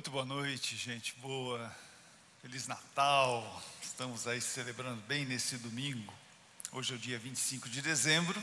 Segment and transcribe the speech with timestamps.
[0.00, 1.76] Muito boa noite, gente boa.
[2.40, 3.62] Feliz Natal.
[3.82, 6.10] Estamos aí celebrando bem nesse domingo.
[6.72, 8.42] Hoje é o dia 25 de dezembro.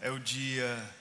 [0.00, 0.92] É o dia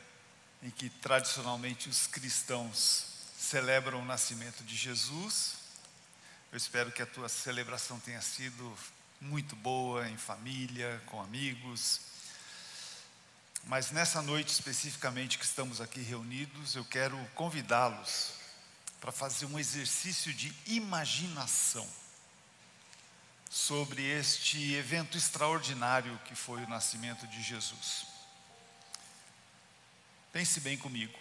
[0.61, 5.55] em que tradicionalmente os cristãos celebram o nascimento de Jesus.
[6.51, 8.77] Eu espero que a tua celebração tenha sido
[9.19, 12.01] muito boa em família, com amigos.
[13.63, 18.36] Mas nessa noite especificamente que estamos aqui reunidos, eu quero convidá-los
[18.99, 21.87] para fazer um exercício de imaginação
[23.49, 28.07] sobre este evento extraordinário que foi o nascimento de Jesus.
[30.31, 31.17] Pense bem comigo.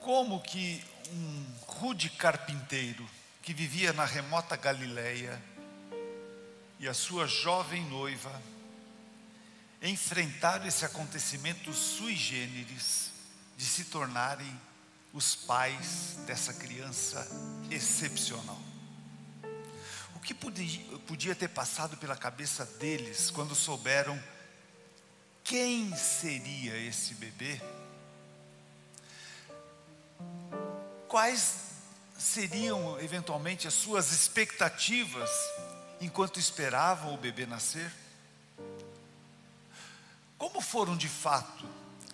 [0.00, 3.08] Como que um rude carpinteiro
[3.42, 5.42] que vivia na remota Galileia
[6.78, 8.40] e a sua jovem noiva
[9.82, 13.10] enfrentaram esse acontecimento sui generis
[13.56, 14.60] de se tornarem
[15.12, 17.26] os pais dessa criança
[17.70, 18.58] excepcional.
[20.14, 24.20] O que podia, podia ter passado pela cabeça deles quando souberam
[25.42, 27.60] quem seria esse bebê?
[31.08, 31.54] Quais
[32.16, 35.30] seriam eventualmente as suas expectativas
[36.00, 37.92] enquanto esperavam o bebê nascer?
[40.38, 41.68] Como foram de fato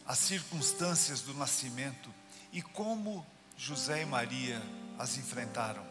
[0.07, 2.11] as circunstâncias do nascimento
[2.57, 4.63] e como José e Maria
[4.99, 5.87] as enfrentaram.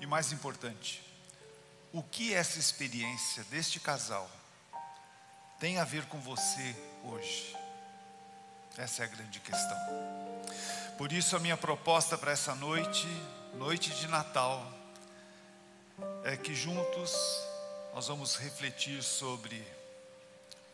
[0.00, 1.00] E mais importante,
[1.92, 4.28] o que essa experiência deste casal
[5.60, 7.56] tem a ver com você hoje?
[8.76, 9.78] Essa é a grande questão.
[10.98, 13.06] Por isso, a minha proposta para essa noite,
[13.54, 14.68] noite de Natal,
[16.24, 17.14] é que juntos
[17.94, 19.64] nós vamos refletir sobre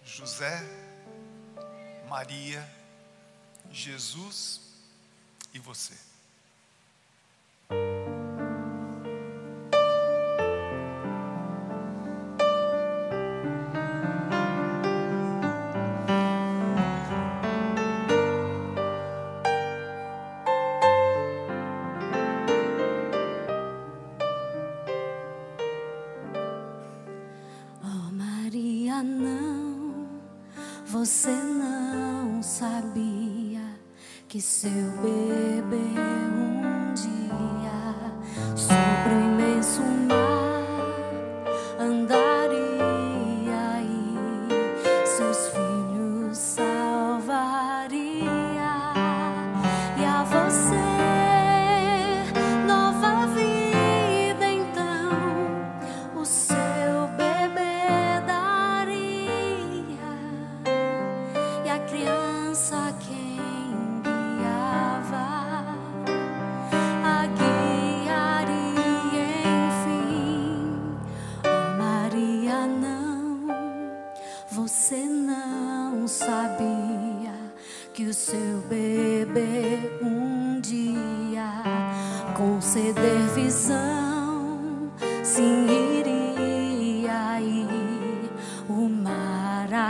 [0.03, 0.63] José,
[2.09, 2.76] Maria
[3.73, 4.61] Jesus
[5.53, 5.95] e você.
[27.83, 28.11] Oh
[30.87, 33.06] você não sabia
[34.37, 34.71] que seu
[35.01, 35.97] bebê
[36.37, 37.96] um dia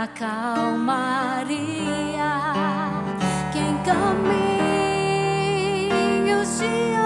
[0.03, 1.57] acalmaria
[3.51, 4.19] quem caminhos
[6.59, 6.96] de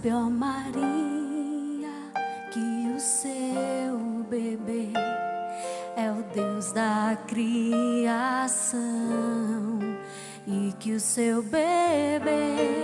[0.00, 0.80] sabe, ó Maria,
[2.50, 4.88] que o seu bebê
[5.94, 8.78] é o Deus da criação
[10.46, 12.79] e que o seu bebê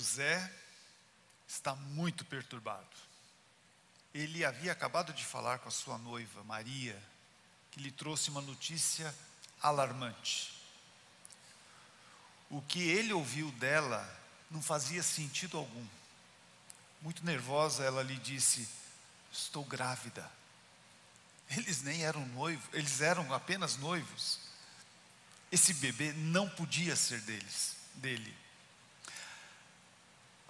[0.00, 0.50] José
[1.46, 2.96] está muito perturbado.
[4.14, 7.00] Ele havia acabado de falar com a sua noiva, Maria,
[7.70, 9.14] que lhe trouxe uma notícia
[9.60, 10.54] alarmante.
[12.48, 14.02] O que ele ouviu dela
[14.50, 15.86] não fazia sentido algum.
[17.02, 18.66] Muito nervosa, ela lhe disse:
[19.30, 20.28] Estou grávida.
[21.50, 24.40] Eles nem eram noivos, eles eram apenas noivos.
[25.52, 28.34] Esse bebê não podia ser deles, dele.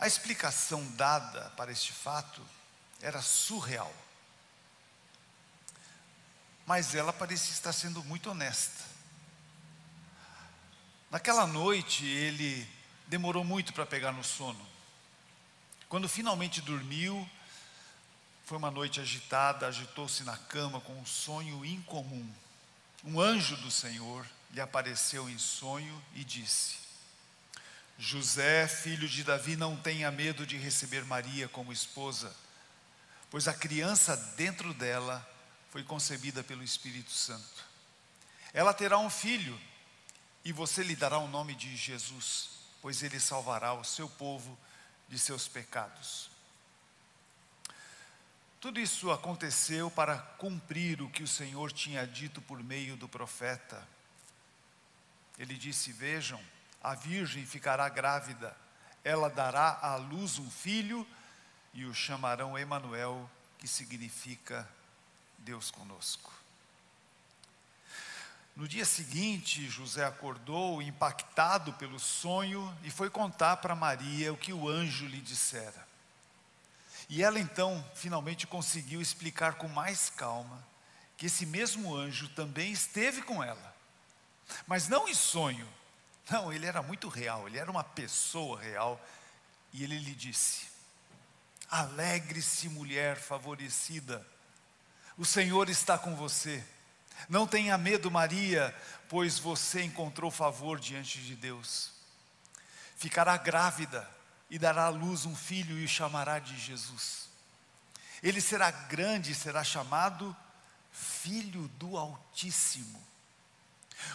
[0.00, 2.40] A explicação dada para este fato
[3.02, 3.94] era surreal.
[6.66, 8.82] Mas ela parecia estar sendo muito honesta.
[11.10, 12.66] Naquela noite ele
[13.08, 14.66] demorou muito para pegar no sono.
[15.86, 17.28] Quando finalmente dormiu,
[18.46, 22.26] foi uma noite agitada, agitou-se na cama com um sonho incomum.
[23.04, 26.78] Um anjo do Senhor lhe apareceu em sonho e disse:
[28.02, 32.34] José, filho de Davi, não tenha medo de receber Maria como esposa,
[33.28, 35.28] pois a criança dentro dela
[35.68, 37.62] foi concebida pelo Espírito Santo.
[38.54, 39.60] Ela terá um filho
[40.42, 42.48] e você lhe dará o nome de Jesus,
[42.80, 44.58] pois ele salvará o seu povo
[45.06, 46.30] de seus pecados.
[48.62, 53.86] Tudo isso aconteceu para cumprir o que o Senhor tinha dito por meio do profeta.
[55.38, 56.40] Ele disse: Vejam,
[56.82, 58.56] a virgem ficará grávida,
[59.04, 61.06] ela dará à luz um filho
[61.72, 64.68] e o chamarão Emanuel, que significa
[65.38, 66.32] Deus conosco.
[68.56, 74.52] No dia seguinte, José acordou, impactado pelo sonho, e foi contar para Maria o que
[74.52, 75.88] o anjo lhe dissera.
[77.08, 80.62] E ela então finalmente conseguiu explicar com mais calma
[81.16, 83.76] que esse mesmo anjo também esteve com ela,
[84.66, 85.68] mas não em sonho,
[86.30, 89.04] não, ele era muito real, ele era uma pessoa real,
[89.72, 90.68] e ele lhe disse:
[91.70, 94.26] Alegre-se, mulher favorecida,
[95.18, 96.64] o Senhor está com você.
[97.28, 98.74] Não tenha medo, Maria,
[99.08, 101.92] pois você encontrou favor diante de Deus.
[102.96, 104.08] Ficará grávida
[104.48, 107.28] e dará à luz um filho e o chamará de Jesus.
[108.22, 110.36] Ele será grande e será chamado
[110.92, 113.00] Filho do Altíssimo.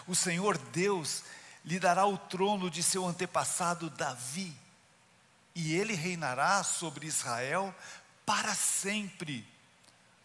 [0.08, 1.24] O Senhor Deus
[1.66, 4.56] lhe dará o trono de seu antepassado Davi,
[5.56, 7.74] e ele reinará sobre Israel
[8.26, 9.48] para sempre.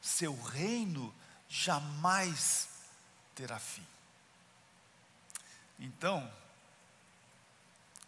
[0.03, 1.15] Seu reino
[1.49, 2.69] jamais
[3.35, 3.87] terá fim.
[5.79, 6.31] Então,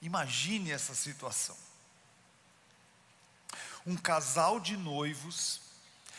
[0.02, 1.56] imagine essa situação.
[3.86, 5.60] Um casal de noivos,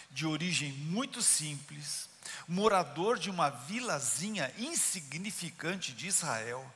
[0.10, 2.10] de origem muito simples,
[2.48, 6.74] morador de uma vilazinha insignificante de Israel,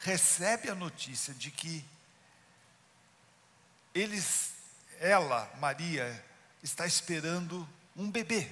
[0.00, 1.84] recebe a notícia de que
[3.94, 4.52] eles,
[4.98, 6.24] ela, Maria,
[6.62, 8.50] está esperando um bebê,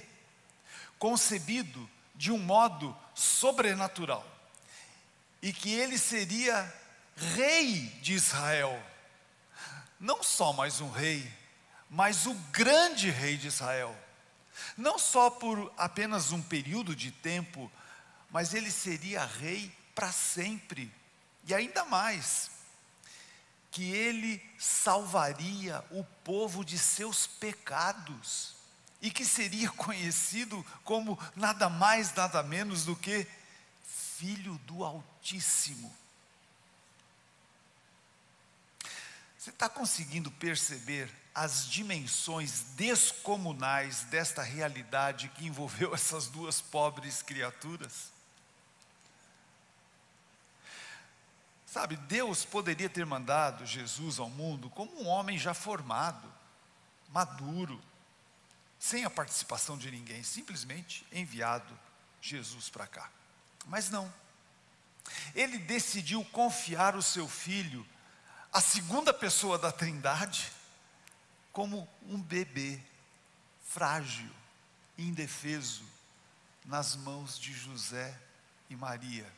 [0.98, 4.26] concebido de um modo sobrenatural,
[5.40, 6.72] e que ele seria
[7.16, 8.80] rei de Israel.
[9.98, 11.32] Não só mais um rei,
[11.88, 13.96] mas o grande rei de Israel.
[14.76, 17.70] Não só por apenas um período de tempo,
[18.30, 20.92] mas ele seria rei para sempre.
[21.46, 22.50] E ainda mais,
[23.70, 28.56] que ele salvaria o povo de seus pecados
[29.00, 33.26] e que seria conhecido como nada mais, nada menos do que
[34.16, 35.94] Filho do Altíssimo.
[39.38, 48.12] Você está conseguindo perceber as dimensões descomunais desta realidade que envolveu essas duas pobres criaturas?
[51.78, 56.28] Sabe, Deus poderia ter mandado Jesus ao mundo como um homem já formado,
[57.08, 57.80] maduro,
[58.80, 61.78] sem a participação de ninguém, simplesmente enviado
[62.20, 63.08] Jesus para cá.
[63.66, 64.12] Mas não.
[65.36, 67.86] Ele decidiu confiar o seu filho,
[68.52, 70.50] a segunda pessoa da Trindade,
[71.52, 72.82] como um bebê
[73.62, 74.34] frágil,
[74.98, 75.84] indefeso,
[76.64, 78.20] nas mãos de José
[78.68, 79.37] e Maria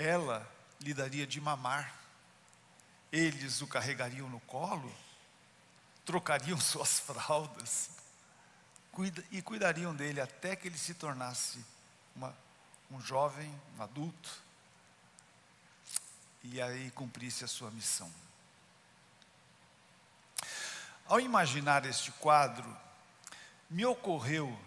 [0.00, 1.94] ela lhe daria de mamar,
[3.12, 4.92] eles o carregariam no colo,
[6.04, 7.90] trocariam suas fraldas
[9.30, 11.64] e cuidariam dele até que ele se tornasse
[12.14, 12.36] uma,
[12.90, 14.30] um jovem, um adulto,
[16.42, 18.10] e aí cumprisse a sua missão.
[21.06, 22.76] Ao imaginar este quadro,
[23.68, 24.58] me ocorreu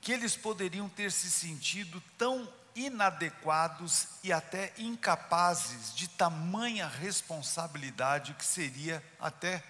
[0.00, 8.44] que eles poderiam ter se sentido tão inadequados e até incapazes de tamanha responsabilidade que
[8.44, 9.62] seria até,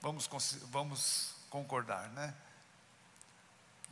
[0.00, 0.28] vamos,
[0.70, 2.34] vamos concordar, né?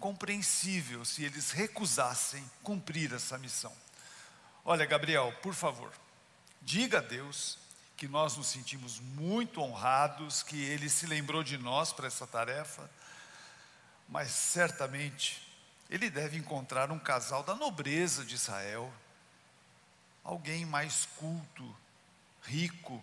[0.00, 3.72] Compreensível se eles recusassem cumprir essa missão.
[4.64, 5.92] Olha, Gabriel, por favor,
[6.62, 7.58] diga a Deus
[7.96, 12.90] que nós nos sentimos muito honrados, que Ele se lembrou de nós para essa tarefa,
[14.08, 15.43] mas certamente
[15.94, 18.92] ele deve encontrar um casal da nobreza de Israel,
[20.24, 21.76] alguém mais culto,
[22.42, 23.00] rico,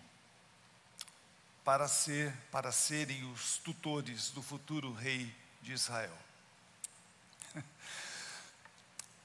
[1.64, 6.14] para ser para serem os tutores do futuro rei de Israel.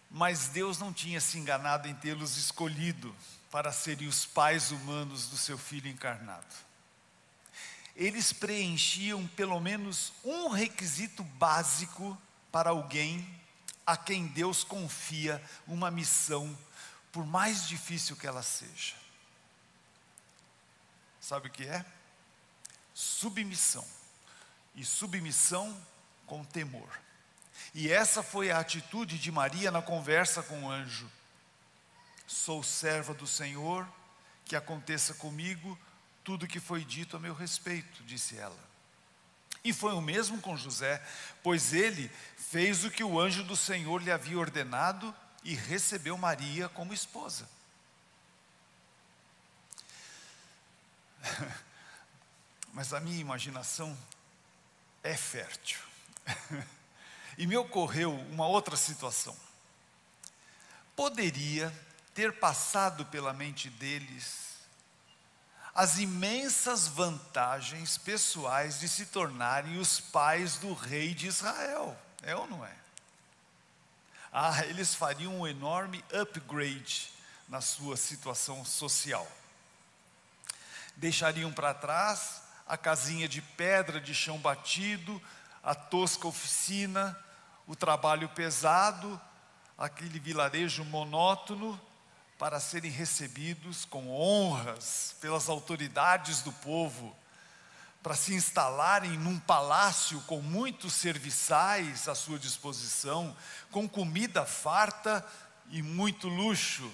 [0.09, 3.13] Mas Deus não tinha se enganado em tê-los escolhido
[3.51, 6.55] para serem os pais humanos do seu filho encarnado.
[7.97, 12.17] Eles preenchiam pelo menos um requisito básico
[12.49, 13.36] para alguém
[13.87, 16.55] a quem Deus confia uma missão,
[17.09, 18.95] por mais difícil que ela seja.
[21.21, 21.85] Sabe o que é?
[22.93, 23.87] Submissão.
[24.75, 25.75] E submissão
[26.25, 26.89] com temor.
[27.73, 31.09] E essa foi a atitude de Maria na conversa com o anjo.
[32.27, 33.87] Sou serva do Senhor,
[34.43, 35.79] que aconteça comigo
[36.25, 38.67] tudo o que foi dito a meu respeito, disse ela.
[39.63, 41.01] E foi o mesmo com José,
[41.43, 42.11] pois ele
[42.49, 45.13] fez o que o anjo do Senhor lhe havia ordenado
[45.43, 47.49] e recebeu Maria como esposa.
[52.71, 53.97] Mas a minha imaginação
[55.03, 55.79] é fértil.
[57.39, 59.37] E me ocorreu uma outra situação.
[60.95, 61.71] Poderia
[62.11, 64.57] ter passado pela mente deles
[65.75, 71.95] as imensas vantagens pessoais de se tornarem os pais do rei de Israel.
[72.23, 72.75] É ou não é?
[74.31, 77.11] Ah, eles fariam um enorme upgrade
[77.47, 79.27] na sua situação social.
[80.95, 85.21] Deixariam para trás a casinha de pedra de chão batido,
[85.63, 87.17] a tosca oficina,
[87.65, 89.19] o trabalho pesado,
[89.77, 91.79] aquele vilarejo monótono
[92.37, 97.15] para serem recebidos com honras pelas autoridades do povo,
[98.07, 103.35] para se instalarem num palácio com muitos serviçais à sua disposição,
[103.69, 105.25] com comida farta
[105.71, 106.89] e muito luxo.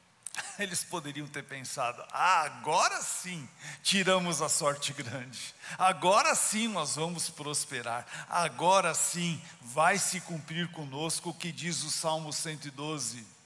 [0.60, 3.48] Eles poderiam ter pensado: ah, agora sim
[3.82, 11.30] tiramos a sorte grande, agora sim nós vamos prosperar, agora sim vai se cumprir conosco
[11.30, 13.40] o que diz o Salmo 112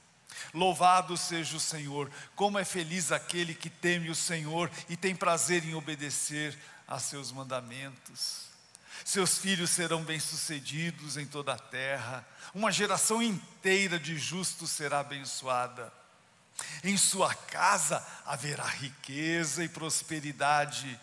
[0.53, 5.65] Louvado seja o Senhor, como é feliz aquele que teme o Senhor e tem prazer
[5.65, 6.57] em obedecer
[6.87, 8.45] a seus mandamentos.
[9.03, 15.91] Seus filhos serão bem-sucedidos em toda a terra, uma geração inteira de justos será abençoada.
[16.83, 20.99] Em sua casa haverá riqueza e prosperidade,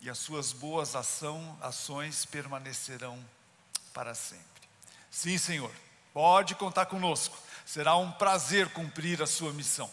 [0.00, 3.22] e as suas boas ação, ações permanecerão
[3.92, 4.44] para sempre.
[5.10, 5.72] Sim, Senhor,
[6.12, 9.90] pode contar conosco Será um prazer cumprir a sua missão.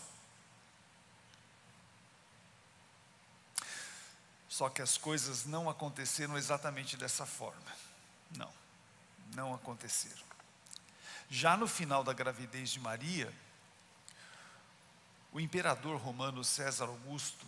[4.61, 7.75] Só que as coisas não aconteceram exatamente dessa forma.
[8.37, 8.53] Não,
[9.33, 10.21] não aconteceram.
[11.31, 13.33] Já no final da gravidez de Maria,
[15.33, 17.43] o imperador romano César Augusto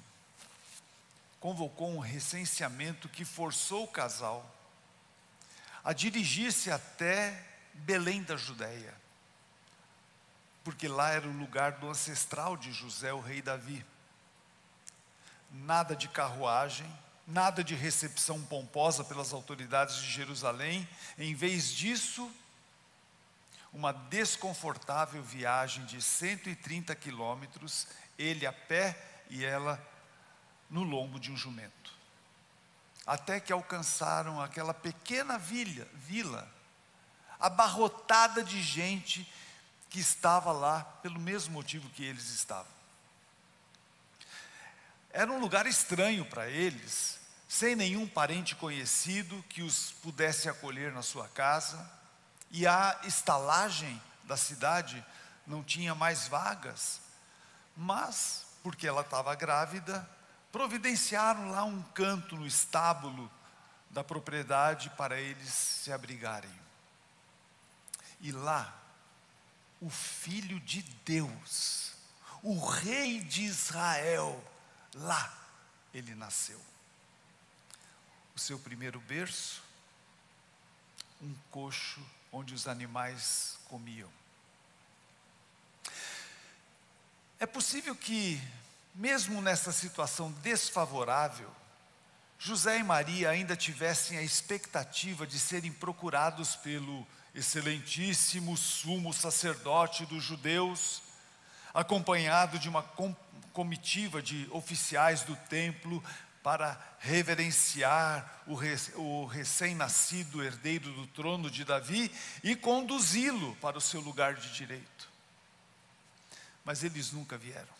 [1.39, 4.51] convocou um recenseamento que forçou o casal
[5.83, 8.91] a dirigir-se até Belém da Judéia
[10.63, 13.85] porque lá era o lugar do ancestral de José, o rei Davi.
[15.51, 16.89] Nada de carruagem,
[17.27, 20.87] nada de recepção pomposa pelas autoridades de Jerusalém,
[21.17, 22.29] em vez disso,
[23.71, 27.87] uma desconfortável viagem de 130 quilômetros,
[28.17, 28.97] ele a pé
[29.29, 29.81] e ela
[30.69, 31.93] no lombo de um jumento.
[33.05, 36.47] Até que alcançaram aquela pequena vila, vila
[37.39, 39.29] abarrotada de gente
[39.89, 42.71] que estava lá pelo mesmo motivo que eles estavam.
[45.13, 51.03] Era um lugar estranho para eles, sem nenhum parente conhecido que os pudesse acolher na
[51.03, 51.87] sua casa,
[52.49, 55.05] e a estalagem da cidade
[55.45, 56.99] não tinha mais vagas,
[57.77, 60.09] mas, porque ela estava grávida,
[60.51, 63.31] providenciaram lá um canto no estábulo
[63.91, 66.49] da propriedade para eles se abrigarem.
[68.19, 68.73] E lá,
[69.79, 71.93] o Filho de Deus,
[72.41, 74.43] o Rei de Israel,
[74.93, 75.31] lá
[75.93, 76.59] ele nasceu.
[78.35, 79.61] O seu primeiro berço,
[81.21, 84.09] um coxo onde os animais comiam.
[87.39, 88.41] É possível que,
[88.95, 91.53] mesmo nessa situação desfavorável,
[92.39, 100.23] José e Maria ainda tivessem a expectativa de serem procurados pelo excelentíssimo sumo sacerdote dos
[100.23, 101.01] judeus,
[101.73, 102.83] acompanhado de uma
[103.53, 106.03] comitiva de oficiais do templo
[106.41, 112.11] para reverenciar o, recém-nascido herdeiro do trono de Davi
[112.43, 115.09] e conduzi-lo para o seu lugar de direito.
[116.65, 117.73] Mas eles nunca vieram.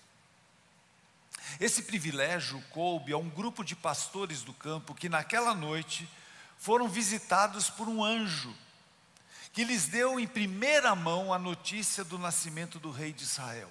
[1.60, 6.08] Esse privilégio coube a um grupo de pastores do campo que naquela noite
[6.58, 8.56] foram visitados por um anjo
[9.52, 13.70] que lhes deu em primeira mão a notícia do nascimento do rei de Israel.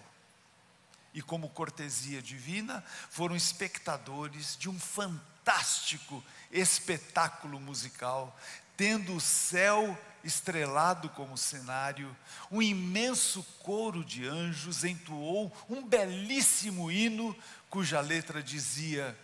[1.14, 8.36] E como cortesia divina, foram espectadores de um fantástico espetáculo musical,
[8.76, 12.16] tendo o céu estrelado como cenário,
[12.50, 17.36] um imenso coro de anjos entoou um belíssimo hino
[17.68, 19.18] cuja letra dizia: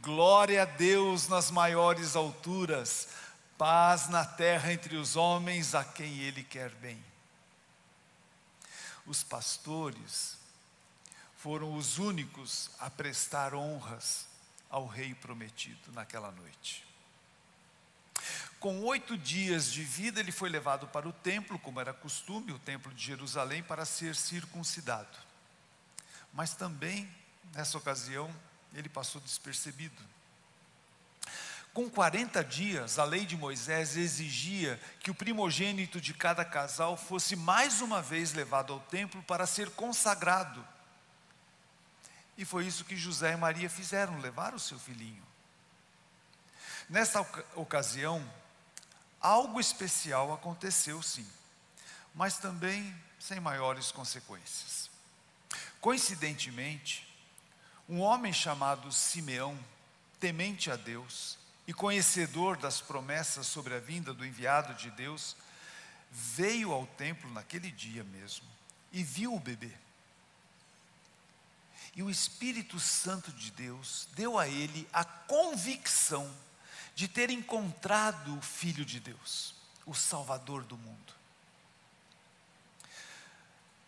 [0.00, 3.08] Glória a Deus nas maiores alturas,
[3.56, 7.02] paz na terra entre os homens a quem Ele quer bem.
[9.06, 10.41] Os pastores
[11.42, 14.28] foram os únicos a prestar honras
[14.70, 16.84] ao Rei prometido naquela noite.
[18.60, 22.60] Com oito dias de vida, ele foi levado para o templo, como era costume, o
[22.60, 25.18] templo de Jerusalém, para ser circuncidado.
[26.32, 27.12] Mas também,
[27.52, 28.32] nessa ocasião,
[28.72, 30.00] ele passou despercebido.
[31.74, 37.34] Com 40 dias, a lei de Moisés exigia que o primogênito de cada casal fosse
[37.34, 40.64] mais uma vez levado ao templo para ser consagrado.
[42.36, 45.22] E foi isso que José e Maria fizeram, levaram o seu filhinho.
[46.88, 47.20] Nesta
[47.54, 48.22] ocasião,
[49.20, 51.26] algo especial aconteceu sim,
[52.14, 54.90] mas também sem maiores consequências.
[55.80, 57.08] Coincidentemente,
[57.88, 59.58] um homem chamado Simeão,
[60.18, 65.36] temente a Deus e conhecedor das promessas sobre a vinda do enviado de Deus,
[66.10, 68.46] veio ao templo naquele dia mesmo
[68.92, 69.72] e viu o bebê.
[71.94, 76.32] E o Espírito Santo de Deus deu a ele a convicção
[76.94, 81.12] de ter encontrado o Filho de Deus, o Salvador do mundo.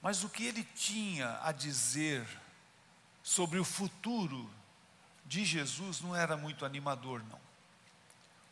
[0.03, 2.27] Mas o que ele tinha a dizer
[3.23, 4.51] sobre o futuro
[5.25, 7.41] de Jesus não era muito animador, não.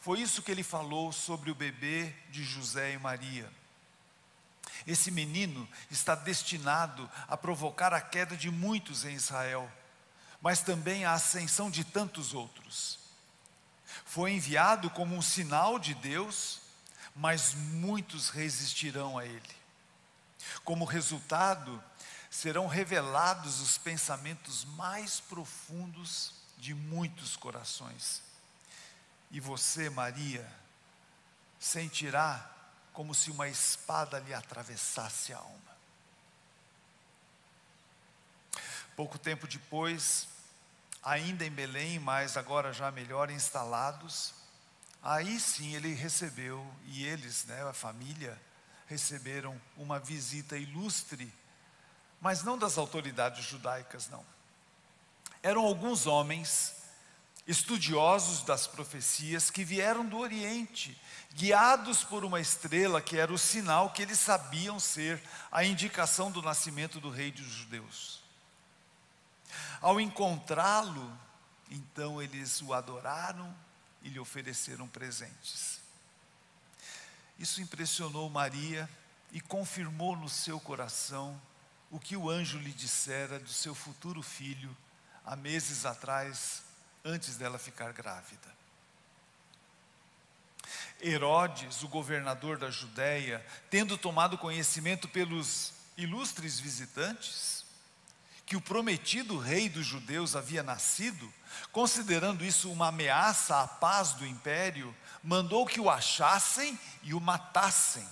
[0.01, 3.53] Foi isso que ele falou sobre o bebê de José e Maria.
[4.87, 9.70] Esse menino está destinado a provocar a queda de muitos em Israel,
[10.40, 12.98] mas também a ascensão de tantos outros.
[14.05, 16.61] Foi enviado como um sinal de Deus,
[17.14, 19.62] mas muitos resistirão a ele.
[20.64, 21.83] Como resultado,
[22.31, 28.22] serão revelados os pensamentos mais profundos de muitos corações.
[29.31, 30.51] E você, Maria,
[31.59, 32.51] sentirá
[32.92, 35.72] como se uma espada lhe atravessasse a alma.
[38.94, 40.28] Pouco tempo depois,
[41.02, 44.35] ainda em Belém, mas agora já melhor instalados,
[45.02, 48.40] aí sim ele recebeu, e eles, né, a família,
[48.87, 51.33] receberam uma visita ilustre,
[52.20, 54.24] mas não das autoridades judaicas, não.
[55.42, 56.82] Eram alguns homens
[57.46, 60.98] estudiosos das profecias que vieram do Oriente,
[61.35, 66.42] guiados por uma estrela que era o sinal que eles sabiam ser a indicação do
[66.42, 68.22] nascimento do rei dos judeus.
[69.81, 71.18] Ao encontrá-lo,
[71.70, 73.55] então eles o adoraram
[74.02, 75.81] e lhe ofereceram presentes.
[77.38, 78.88] Isso impressionou Maria
[79.33, 81.40] e confirmou no seu coração
[81.90, 84.74] o que o anjo lhe dissera do seu futuro filho
[85.24, 86.62] há meses atrás,
[87.05, 88.53] antes dela ficar grávida.
[91.01, 97.65] Herodes, o governador da Judéia, tendo tomado conhecimento pelos ilustres visitantes,
[98.47, 101.33] que o prometido rei dos judeus havia nascido,
[101.73, 108.07] considerando isso uma ameaça à paz do império, mandou que o achassem e o matassem.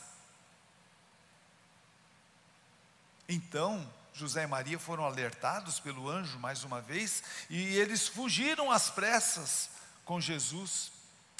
[3.28, 3.88] Então,
[4.20, 9.70] José e Maria foram alertados pelo anjo mais uma vez e eles fugiram às pressas
[10.04, 10.92] com Jesus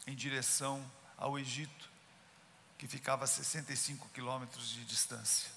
[0.07, 0.83] em direção
[1.19, 1.90] ao Egito,
[2.79, 5.51] que ficava a 65 quilômetros de distância.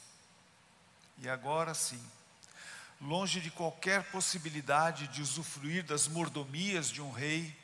[1.18, 2.04] E agora sim,
[3.00, 7.58] longe de qualquer possibilidade de usufruir das mordomias de um rei,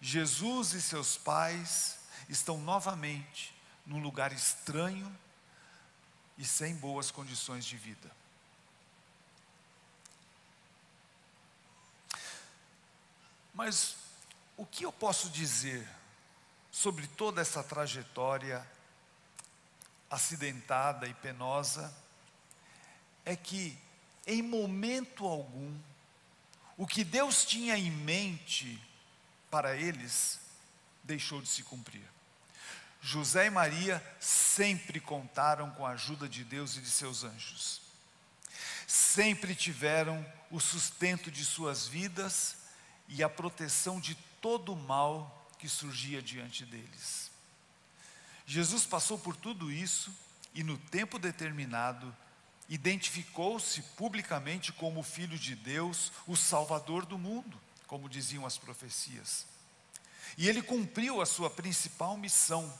[0.00, 3.54] Jesus e seus pais estão novamente
[3.86, 5.16] num lugar estranho
[6.36, 8.10] e sem boas condições de vida.
[13.56, 13.96] Mas
[14.54, 15.88] o que eu posso dizer
[16.70, 18.64] sobre toda essa trajetória
[20.10, 21.92] acidentada e penosa
[23.24, 23.76] é que,
[24.26, 25.74] em momento algum,
[26.76, 28.78] o que Deus tinha em mente
[29.50, 30.38] para eles
[31.02, 32.04] deixou de se cumprir.
[33.00, 37.80] José e Maria sempre contaram com a ajuda de Deus e de seus anjos.
[38.86, 42.65] Sempre tiveram o sustento de suas vidas
[43.08, 47.30] e a proteção de todo o mal que surgia diante deles.
[48.46, 50.12] Jesus passou por tudo isso
[50.54, 52.14] e, no tempo determinado,
[52.68, 59.46] identificou-se publicamente como o Filho de Deus, o Salvador do mundo, como diziam as profecias.
[60.36, 62.72] E ele cumpriu a sua principal missão: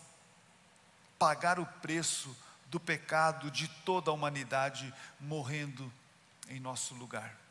[1.18, 2.36] pagar o preço
[2.66, 5.92] do pecado de toda a humanidade, morrendo
[6.48, 7.45] em nosso lugar.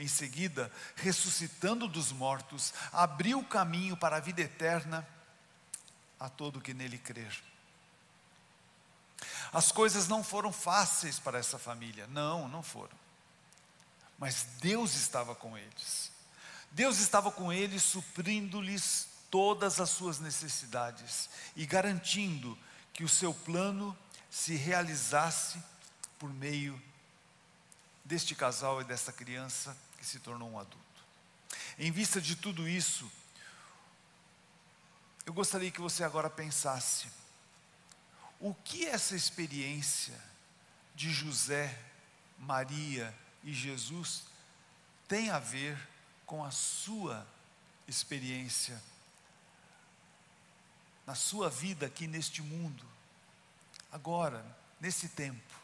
[0.00, 5.06] Em seguida, ressuscitando dos mortos, abriu o caminho para a vida eterna
[6.18, 7.38] a todo que nele crer.
[9.52, 12.96] As coisas não foram fáceis para essa família, não, não foram.
[14.18, 16.10] Mas Deus estava com eles.
[16.70, 22.58] Deus estava com eles, suprindo-lhes todas as suas necessidades e garantindo
[22.94, 23.94] que o seu plano
[24.30, 25.62] se realizasse
[26.18, 26.80] por meio
[28.02, 30.80] deste casal e desta criança que se tornou um adulto.
[31.78, 33.10] Em vista de tudo isso,
[35.26, 37.06] eu gostaria que você agora pensasse:
[38.40, 40.18] o que essa experiência
[40.94, 41.78] de José,
[42.38, 44.24] Maria e Jesus
[45.06, 45.78] tem a ver
[46.26, 47.26] com a sua
[47.86, 48.80] experiência
[51.06, 52.84] na sua vida aqui neste mundo,
[53.90, 54.44] agora,
[54.80, 55.54] nesse tempo.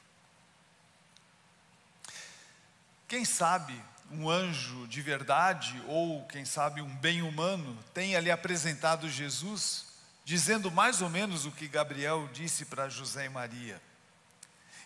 [3.08, 9.08] Quem sabe um anjo de verdade, ou quem sabe um bem humano, tenha lhe apresentado
[9.08, 9.86] Jesus,
[10.24, 13.80] dizendo mais ou menos o que Gabriel disse para José e Maria.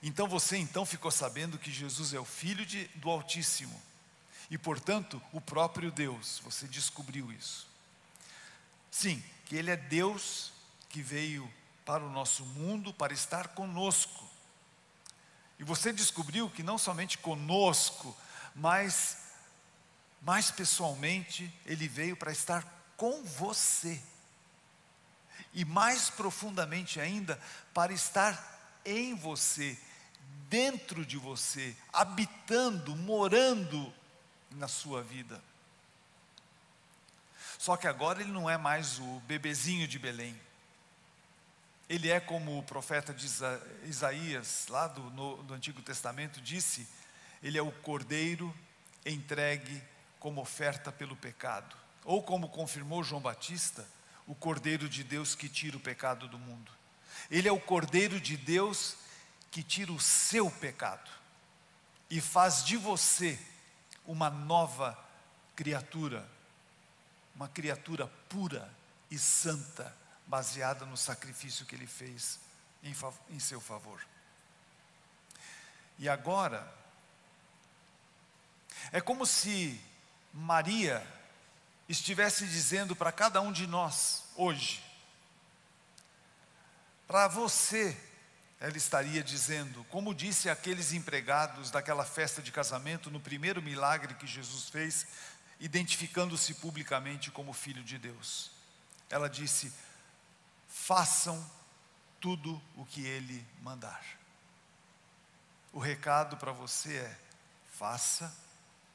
[0.02, 3.80] Então você então ficou sabendo que Jesus é o Filho de, do Altíssimo
[4.50, 6.40] e, portanto, o próprio Deus.
[6.44, 7.68] Você descobriu isso.
[8.90, 10.52] Sim, que Ele é Deus
[10.88, 11.50] que veio
[11.84, 14.29] para o nosso mundo para estar conosco.
[15.60, 18.16] E você descobriu que não somente conosco,
[18.56, 19.18] mas
[20.22, 22.64] mais pessoalmente, Ele veio para estar
[22.96, 24.02] com você.
[25.52, 27.38] E mais profundamente ainda,
[27.74, 29.78] para estar em você,
[30.48, 33.92] dentro de você, habitando, morando
[34.52, 35.42] na sua vida.
[37.58, 40.40] Só que agora ele não é mais o bebezinho de Belém.
[41.90, 43.12] Ele é como o profeta
[43.82, 46.86] Isaías, lá do, no, do Antigo Testamento, disse:
[47.42, 48.54] ele é o cordeiro
[49.04, 49.82] entregue
[50.20, 51.76] como oferta pelo pecado.
[52.04, 53.84] Ou como confirmou João Batista,
[54.24, 56.70] o cordeiro de Deus que tira o pecado do mundo.
[57.28, 58.94] Ele é o cordeiro de Deus
[59.50, 61.10] que tira o seu pecado
[62.08, 63.36] e faz de você
[64.06, 64.96] uma nova
[65.56, 66.24] criatura,
[67.34, 68.72] uma criatura pura
[69.10, 69.96] e santa,
[70.30, 72.38] baseada no sacrifício que ele fez
[72.84, 72.94] em,
[73.30, 74.00] em seu favor.
[75.98, 76.72] E agora,
[78.92, 79.78] é como se
[80.32, 81.04] Maria
[81.88, 84.82] estivesse dizendo para cada um de nós, hoje,
[87.08, 88.00] para você,
[88.60, 94.28] ela estaria dizendo, como disse aqueles empregados daquela festa de casamento, no primeiro milagre que
[94.28, 95.08] Jesus fez,
[95.58, 98.52] identificando-se publicamente como filho de Deus.
[99.10, 99.72] Ela disse:
[100.70, 101.44] façam
[102.20, 104.02] tudo o que ele mandar.
[105.72, 107.18] O recado para você é:
[107.72, 108.34] faça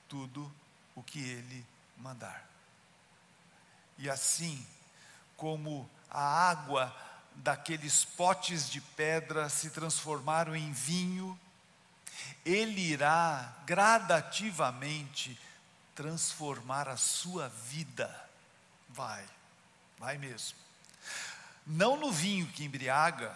[0.09, 0.51] tudo
[0.95, 1.65] o que ele
[1.97, 2.47] mandar.
[3.97, 4.65] E assim,
[5.37, 6.95] como a água
[7.35, 11.39] daqueles potes de pedra se transformaram em vinho,
[12.45, 15.39] Ele irá gradativamente
[15.93, 18.29] transformar a sua vida.
[18.89, 19.25] Vai,
[19.97, 20.64] vai mesmo.
[21.65, 23.35] Não no vinho que embriaga,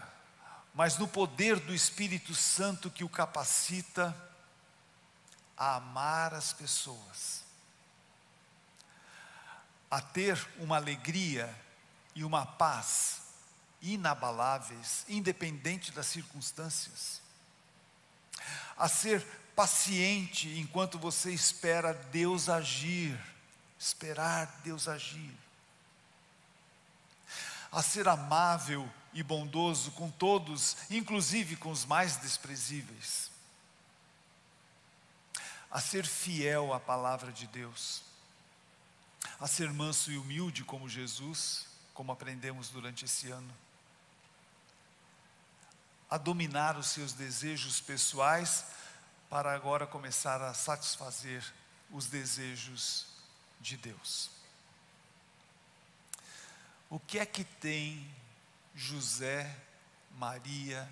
[0.74, 4.16] mas no poder do Espírito Santo que o capacita
[5.58, 7.44] a amar as pessoas,
[9.92, 11.54] a ter uma alegria
[12.16, 13.22] e uma paz
[13.82, 17.22] inabaláveis, independente das circunstâncias.
[18.78, 23.20] A ser paciente enquanto você espera Deus agir,
[23.78, 25.36] esperar Deus agir.
[27.72, 33.32] A ser amável e bondoso com todos, inclusive com os mais desprezíveis.
[35.70, 38.04] A ser fiel à palavra de Deus.
[39.40, 43.54] a ser manso e humilde como Jesus, como aprendemos durante esse ano,
[46.10, 48.66] a dominar os seus desejos pessoais
[49.30, 51.44] para agora começar a satisfazer
[51.92, 53.06] os desejos
[53.62, 54.39] de Deus.
[56.90, 58.04] O que é que tem
[58.74, 59.56] José,
[60.18, 60.90] Maria,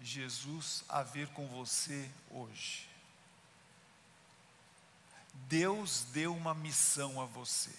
[0.00, 2.88] Jesus a ver com você hoje?
[5.34, 7.70] Deus deu uma missão a você: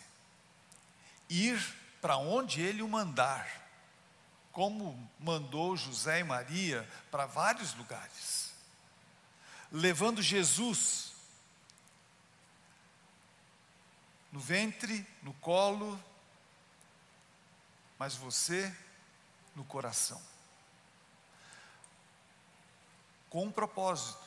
[1.27, 1.59] ir
[1.99, 3.47] para onde Ele o mandar,
[4.51, 8.53] como mandou José e Maria para vários lugares,
[9.71, 11.13] levando Jesus
[14.31, 15.99] no ventre, no colo,
[17.97, 18.73] mas você
[19.55, 20.21] no coração.
[23.29, 24.23] Com um propósito,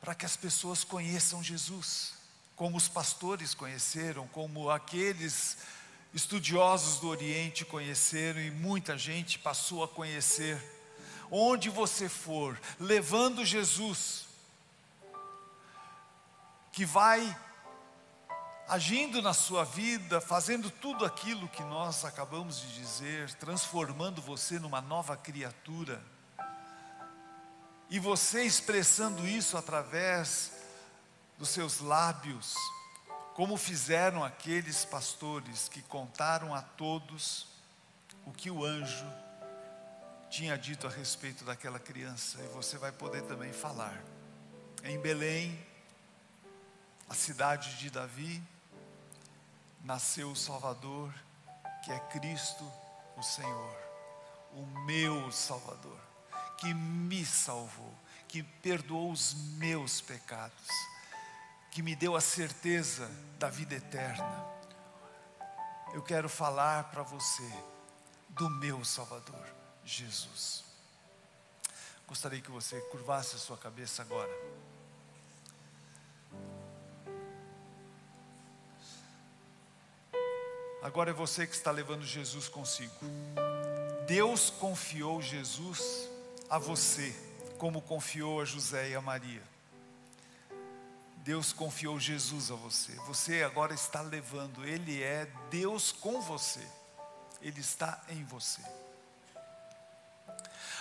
[0.00, 2.14] para que as pessoas conheçam Jesus,
[2.56, 5.58] como os pastores conheceram, como aqueles
[6.12, 10.60] estudiosos do Oriente conheceram e muita gente passou a conhecer.
[11.30, 14.26] Onde você for, levando Jesus,
[16.72, 17.36] que vai
[18.70, 24.80] agindo na sua vida, fazendo tudo aquilo que nós acabamos de dizer, transformando você numa
[24.80, 26.00] nova criatura
[27.90, 30.52] e você expressando isso através
[31.36, 32.54] dos seus lábios,
[33.34, 37.48] como fizeram aqueles pastores que contaram a todos
[38.24, 39.12] o que o anjo
[40.30, 44.00] tinha dito a respeito daquela criança, e você vai poder também falar.
[44.84, 45.58] Em Belém,
[47.08, 48.40] a cidade de Davi,
[49.82, 51.12] nasceu o Salvador,
[51.84, 52.64] que é Cristo
[53.16, 53.76] o Senhor,
[54.52, 56.10] o meu Salvador
[56.60, 57.92] que me salvou,
[58.28, 60.68] que perdoou os meus pecados,
[61.70, 64.46] que me deu a certeza da vida eterna.
[65.94, 67.50] Eu quero falar para você
[68.28, 69.46] do meu Salvador,
[69.84, 70.62] Jesus.
[72.06, 74.30] Gostaria que você curvasse a sua cabeça agora.
[80.82, 82.94] Agora é você que está levando Jesus consigo.
[84.06, 86.08] Deus confiou Jesus
[86.48, 87.14] a você,
[87.58, 89.42] como confiou a José e a Maria.
[91.18, 92.92] Deus confiou Jesus a você.
[93.06, 96.66] Você agora está levando, Ele é Deus com você.
[97.42, 98.62] Ele está em você.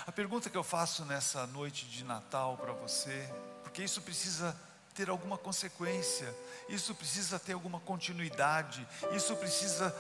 [0.08, 3.30] A pergunta que eu faço nessa noite de Natal para você,
[3.64, 4.58] porque isso precisa
[5.00, 6.36] ter alguma consequência,
[6.68, 8.86] isso precisa ter alguma continuidade,
[9.16, 9.96] isso precisa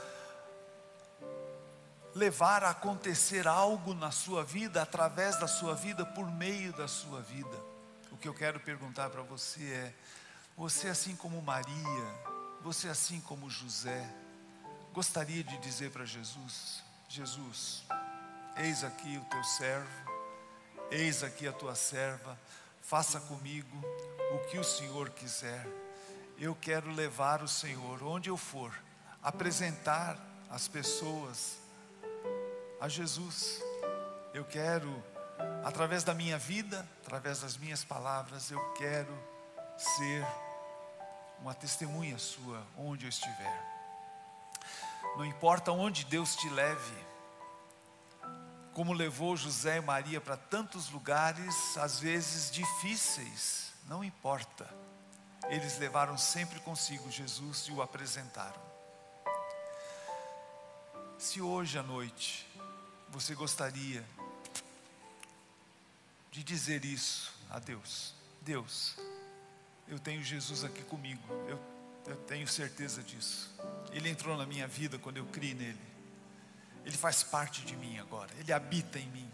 [2.14, 7.22] levar a acontecer algo na sua vida, através da sua vida, por meio da sua
[7.22, 7.58] vida.
[8.12, 9.94] O que eu quero perguntar para você é:
[10.58, 12.06] você, assim como Maria,
[12.62, 14.06] você, assim como José,
[14.92, 17.86] gostaria de dizer para Jesus: Jesus,
[18.58, 20.12] eis aqui o teu servo,
[20.92, 22.38] eis aqui a tua serva,
[22.82, 23.82] faça comigo
[24.32, 25.65] o que o Senhor quiser.
[26.38, 28.74] Eu quero levar o Senhor onde eu for,
[29.22, 30.18] apresentar
[30.50, 31.58] as pessoas
[32.80, 33.62] a Jesus.
[34.34, 35.04] Eu quero,
[35.63, 39.13] através da minha vida, através das minhas palavras, eu quero
[39.78, 40.26] ser
[41.42, 43.70] uma testemunha sua onde eu estiver.
[45.18, 47.10] Não importa onde Deus te leve,
[48.74, 54.70] como levou José e Maria para tantos lugares, às vezes difíceis, não importa.
[55.50, 58.62] Eles levaram sempre consigo Jesus e o apresentaram.
[61.18, 62.48] Se hoje à noite
[63.10, 64.06] você gostaria
[66.32, 68.13] de dizer isso a Deus?
[68.42, 68.96] Deus,
[69.88, 71.60] eu tenho Jesus aqui comigo, eu,
[72.06, 73.52] eu tenho certeza disso.
[73.92, 75.89] Ele entrou na minha vida quando eu criei nele,
[76.86, 79.30] ele faz parte de mim agora, ele habita em mim.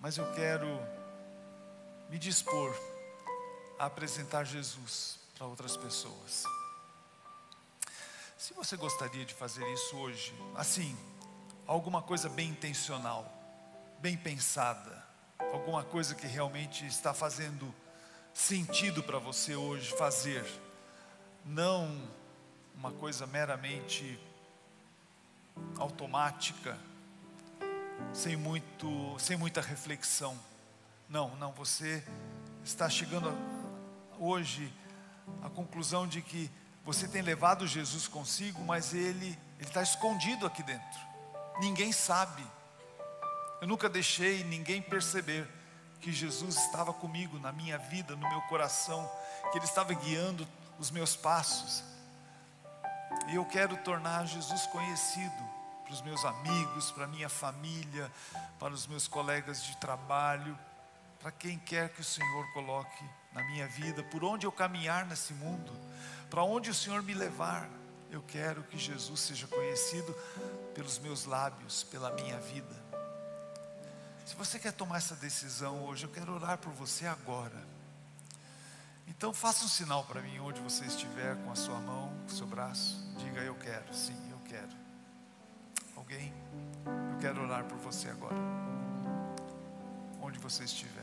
[0.00, 0.68] Mas eu quero
[2.12, 2.78] me dispor
[3.78, 6.44] a apresentar Jesus para outras pessoas.
[8.36, 10.94] Se você gostaria de fazer isso hoje, assim,
[11.66, 13.24] alguma coisa bem intencional,
[13.98, 15.02] bem pensada,
[15.38, 17.74] alguma coisa que realmente está fazendo
[18.34, 20.44] sentido para você hoje fazer,
[21.46, 21.98] não
[22.74, 24.20] uma coisa meramente
[25.78, 26.78] automática,
[28.12, 30.51] sem muito, sem muita reflexão.
[31.12, 32.02] Não, não, você
[32.64, 33.32] está chegando
[34.18, 34.72] hoje
[35.44, 36.50] à conclusão de que
[36.84, 41.12] você tem levado Jesus consigo, mas ele está escondido aqui dentro
[41.60, 42.44] ninguém sabe.
[43.60, 45.48] Eu nunca deixei ninguém perceber
[46.00, 49.08] que Jesus estava comigo na minha vida, no meu coração,
[49.50, 50.46] que Ele estava guiando
[50.78, 51.84] os meus passos.
[53.28, 55.52] E eu quero tornar Jesus conhecido
[55.84, 58.10] para os meus amigos, para a minha família,
[58.58, 60.58] para os meus colegas de trabalho,
[61.22, 65.32] para quem quer que o Senhor coloque na minha vida, por onde eu caminhar nesse
[65.32, 65.72] mundo,
[66.28, 67.70] para onde o Senhor me levar.
[68.10, 70.12] Eu quero que Jesus seja conhecido
[70.74, 72.82] pelos meus lábios, pela minha vida.
[74.26, 77.72] Se você quer tomar essa decisão hoje, eu quero orar por você agora.
[79.06, 82.36] Então faça um sinal para mim onde você estiver, com a sua mão, com o
[82.36, 83.00] seu braço.
[83.18, 84.76] Diga eu quero, sim, eu quero.
[85.96, 86.32] Alguém?
[86.84, 88.36] Eu quero orar por você agora.
[90.20, 91.01] Onde você estiver.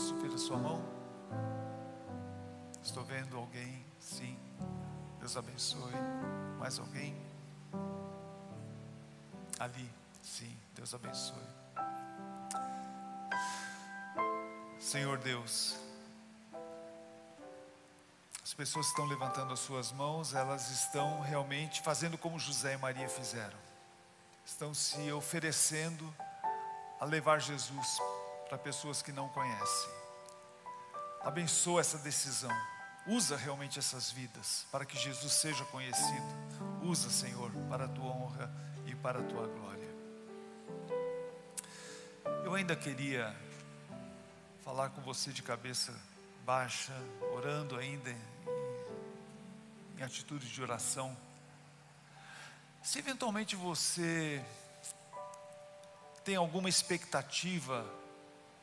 [0.00, 0.82] A sua mão?
[2.82, 3.84] Estou vendo alguém?
[3.98, 4.38] Sim.
[5.18, 5.92] Deus abençoe.
[6.58, 7.14] Mais alguém?
[9.58, 9.92] Ali.
[10.22, 10.56] Sim.
[10.74, 11.36] Deus abençoe.
[14.78, 15.76] Senhor Deus,
[18.42, 23.08] as pessoas estão levantando as suas mãos, elas estão realmente fazendo como José e Maria
[23.08, 23.58] fizeram.
[24.46, 26.12] Estão se oferecendo
[26.98, 28.00] a levar Jesus
[28.50, 29.90] para pessoas que não conhecem.
[31.22, 32.50] Abençoa essa decisão.
[33.06, 36.26] Usa realmente essas vidas para que Jesus seja conhecido.
[36.82, 38.52] Usa, Senhor, para a tua honra
[38.86, 39.88] e para a tua glória.
[42.44, 43.32] Eu ainda queria
[44.64, 45.96] falar com você de cabeça
[46.44, 46.92] baixa,
[47.32, 48.20] orando ainda em,
[49.96, 51.16] em atitude de oração.
[52.82, 54.44] Se eventualmente você
[56.24, 57.99] tem alguma expectativa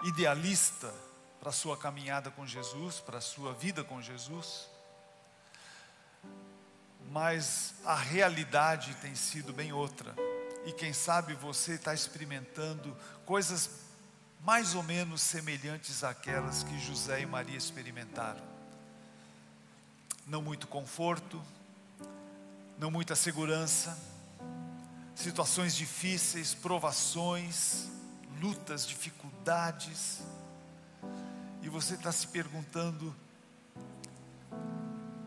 [0.04, 0.94] idealista
[1.40, 4.68] para a sua caminhada com Jesus, para a sua vida com Jesus,
[7.12, 10.14] mas a realidade tem sido bem outra,
[10.66, 13.70] e quem sabe você está experimentando coisas
[14.44, 18.42] mais ou menos semelhantes àquelas que José e Maria experimentaram.
[20.26, 21.42] Não muito conforto,
[22.78, 23.98] não muita segurança,
[25.16, 27.88] situações difíceis, provações,
[28.42, 30.22] lutas, dificuldades,
[31.62, 33.16] e você está se perguntando: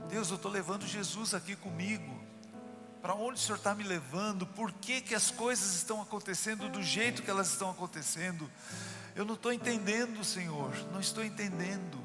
[0.09, 2.20] Deus, eu estou levando Jesus aqui comigo,
[3.03, 4.46] para onde o Senhor está me levando?
[4.46, 8.51] Por que, que as coisas estão acontecendo do jeito que elas estão acontecendo?
[9.14, 11.99] Eu não estou entendendo, Senhor, não estou entendendo,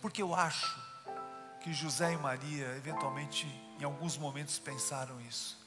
[0.00, 0.78] porque eu acho
[1.60, 3.46] que José e Maria, eventualmente,
[3.78, 5.57] em alguns momentos, pensaram isso.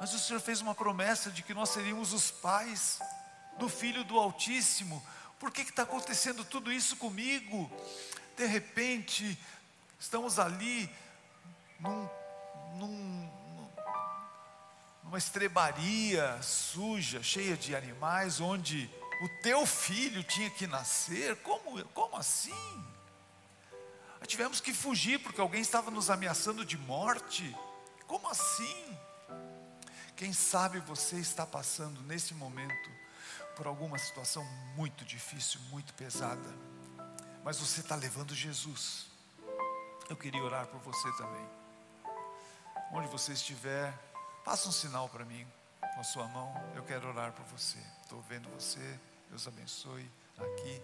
[0.00, 2.98] Mas o Senhor fez uma promessa de que nós seríamos os pais
[3.58, 5.04] do Filho do Altíssimo.
[5.38, 7.70] Por que está acontecendo tudo isso comigo?
[8.36, 9.38] De repente,
[9.98, 10.90] estamos ali
[11.80, 12.08] num,
[12.74, 13.30] num,
[15.04, 18.90] numa estrebaria suja, cheia de animais, onde
[19.22, 21.36] o teu filho tinha que nascer.
[21.36, 22.52] Como, como assim?
[24.26, 27.56] tivemos que fugir porque alguém estava nos ameaçando de morte.
[28.06, 28.98] Como assim?
[30.16, 32.90] Quem sabe você está passando nesse momento
[33.54, 34.42] por alguma situação
[34.74, 36.48] muito difícil, muito pesada,
[37.44, 39.08] mas você está levando Jesus.
[40.08, 41.46] Eu queria orar por você também.
[42.92, 43.92] Onde você estiver,
[44.42, 45.46] faça um sinal para mim
[45.80, 46.50] com a sua mão.
[46.74, 47.78] Eu quero orar por você.
[48.00, 48.98] Estou vendo você.
[49.28, 50.10] Deus abençoe.
[50.38, 50.82] Aqui,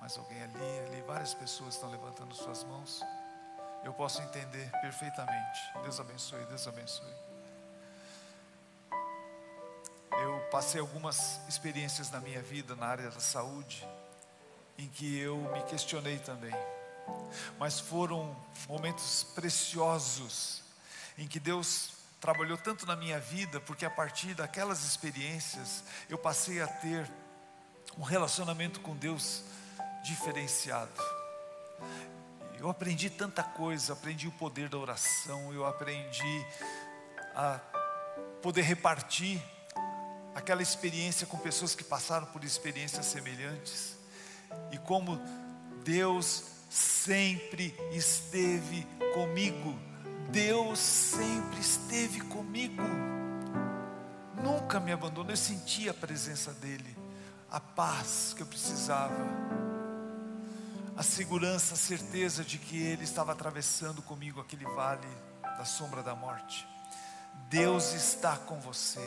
[0.00, 1.02] mais alguém ali, ali.
[1.02, 3.02] Várias pessoas estão levantando suas mãos.
[3.84, 5.60] Eu posso entender perfeitamente.
[5.82, 7.31] Deus abençoe, Deus abençoe
[10.52, 13.88] passei algumas experiências na minha vida na área da saúde
[14.76, 16.54] em que eu me questionei também.
[17.58, 18.36] Mas foram
[18.68, 20.62] momentos preciosos
[21.16, 26.60] em que Deus trabalhou tanto na minha vida, porque a partir daquelas experiências eu passei
[26.60, 27.10] a ter
[27.96, 29.42] um relacionamento com Deus
[30.04, 30.92] diferenciado.
[32.58, 36.46] Eu aprendi tanta coisa, aprendi o poder da oração, eu aprendi
[37.34, 37.58] a
[38.42, 39.42] poder repartir
[40.34, 43.96] aquela experiência com pessoas que passaram por experiências semelhantes
[44.70, 45.20] e como
[45.84, 49.78] Deus sempre esteve comigo.
[50.30, 52.82] Deus sempre esteve comigo.
[54.42, 55.30] Nunca me abandonou.
[55.30, 56.96] Eu senti a presença dele,
[57.50, 59.14] a paz que eu precisava,
[60.96, 65.06] a segurança, a certeza de que ele estava atravessando comigo aquele vale
[65.42, 66.66] da sombra da morte.
[67.48, 69.06] Deus está com você.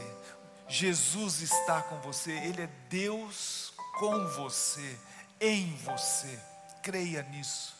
[0.67, 4.97] Jesus está com você, Ele é Deus com você,
[5.39, 6.39] em você.
[6.81, 7.75] Creia nisso.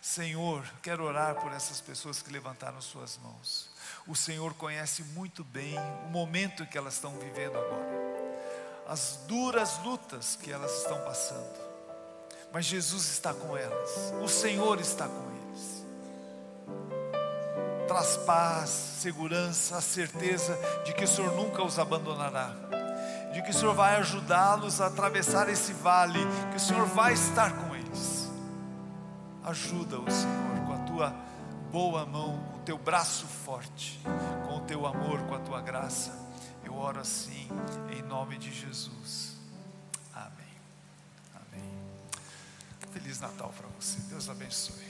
[0.00, 3.68] Senhor, quero orar por essas pessoas que levantaram suas mãos.
[4.06, 5.76] O Senhor conhece muito bem
[6.06, 7.86] o momento que elas estão vivendo agora,
[8.86, 11.68] as duras lutas que elas estão passando.
[12.52, 13.90] Mas Jesus está com elas,
[14.22, 15.47] o Senhor está com eles.
[17.88, 22.54] Traz paz, segurança, a certeza de que o Senhor nunca os abandonará,
[23.32, 26.20] de que o Senhor vai ajudá-los a atravessar esse vale,
[26.50, 28.30] que o Senhor vai estar com eles.
[29.42, 31.16] Ajuda-os, Senhor, com a tua
[31.72, 33.98] boa mão, com o teu braço forte,
[34.46, 36.12] com o teu amor, com a tua graça.
[36.62, 37.48] Eu oro assim,
[37.90, 39.36] em nome de Jesus.
[40.14, 40.60] Amém.
[41.34, 41.72] Amém.
[42.92, 43.98] Feliz Natal para você.
[44.10, 44.87] Deus abençoe.